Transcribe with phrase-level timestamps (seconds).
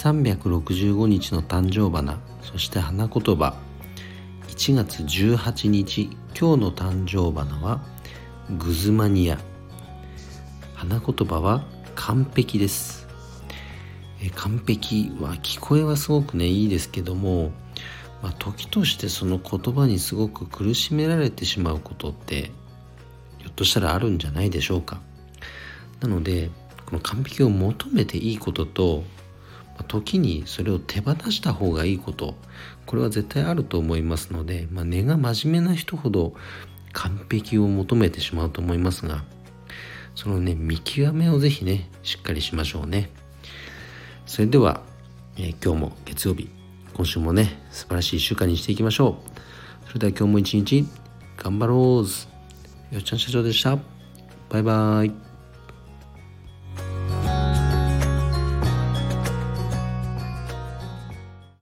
[0.00, 3.54] 365日の誕生花そして花言葉。
[4.48, 7.82] 1月18日今日の誕生花は
[8.56, 9.38] グズマニア。
[10.74, 13.06] 花言葉は完璧です。
[14.36, 17.52] 完璧は聞こえはすごくねいいですけども、
[18.22, 22.52] まあ、時としてその言葉にすごく苦しめられてしまうことって
[23.36, 24.98] ひょっとしたらあるんじゃないでしょうか。
[26.00, 26.48] なので
[26.86, 29.04] この完璧を求めていいことと
[29.84, 32.34] 時にそれを手放した方がいいこと。
[32.86, 36.34] これは絶対あると思いますので、まあ、根が真面目な人ほど
[36.92, 39.22] 完璧を求めてしまうと思いますが
[40.16, 43.10] そのね見極めをぜひねしっかりしましょうね。
[44.26, 44.82] それでは、
[45.36, 46.50] えー、今日も月曜日
[46.94, 49.18] 今週もね素晴らしい1週間にしていきましょ
[49.86, 49.88] う。
[49.88, 50.86] それでは今日も一日
[51.36, 52.94] 頑張ろう。
[52.94, 53.78] よっちゃん社長でした。
[54.48, 55.29] バイバイ。